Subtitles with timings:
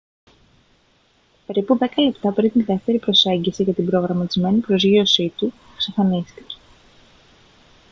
[1.45, 6.43] περίπου δέκα λεπτά πριν τη δεύτερη προσέγγιση για την προγραμματισμένη προσγείωσή του εξαφανίστηκε